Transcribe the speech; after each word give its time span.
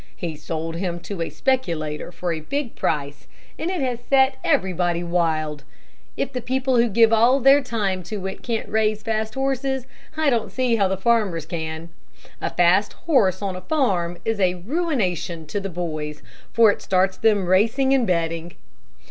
He 0.15 0.35
sold 0.35 0.77
him 0.77 0.99
to 1.01 1.21
a 1.21 1.29
speculator 1.29 2.11
for 2.11 2.33
a 2.33 2.39
big 2.39 2.73
price, 2.75 3.27
and 3.59 3.69
it 3.69 3.81
has 3.81 3.99
set 3.99 4.37
everybody 4.43 5.03
wild. 5.03 5.63
If 6.17 6.33
the 6.33 6.41
people 6.41 6.77
who 6.77 6.89
give 6.89 7.13
all 7.13 7.39
their 7.39 7.61
time 7.61 8.01
to 8.05 8.25
it 8.25 8.41
can't 8.41 8.67
raise 8.67 9.03
fast 9.03 9.35
horses, 9.35 9.85
I 10.17 10.31
don't 10.31 10.51
see 10.51 10.75
how 10.77 10.87
the 10.87 10.97
farmers 10.97 11.45
can. 11.45 11.89
A 12.41 12.49
fast 12.49 12.93
horse 12.93 13.43
on 13.43 13.55
a 13.55 13.61
farm 13.61 14.17
is 14.25 14.39
ruination 14.39 15.45
to 15.45 15.59
the 15.59 15.69
boys, 15.69 16.23
for 16.51 16.71
it 16.71 16.81
starts 16.81 17.15
them 17.17 17.45
racing 17.45 17.93
and 17.93 18.07
betting. 18.07 18.53